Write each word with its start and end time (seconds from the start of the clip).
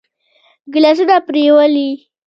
ګيلاسونه 0.73 1.15
پرېولي. 1.27 1.89